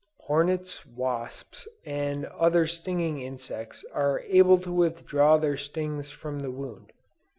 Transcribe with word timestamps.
Hornets, 0.21 0.83
wasps 0.83 1.67
and 1.85 2.25
other 2.25 2.65
stinging 2.65 3.21
insects 3.21 3.85
are 3.93 4.21
able 4.21 4.57
to 4.57 4.71
withdraw 4.71 5.37
their 5.37 5.57
stings 5.57 6.09
from 6.09 6.39
the 6.39 6.49
wound. 6.49 6.91